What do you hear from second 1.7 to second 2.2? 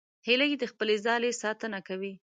کوي